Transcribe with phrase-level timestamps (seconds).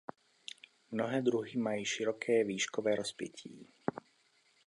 [0.91, 3.67] Mnohé druhy mají široké výškové rozpětí.